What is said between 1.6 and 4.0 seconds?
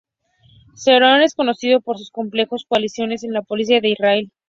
por sus complejas coaliciones en la política de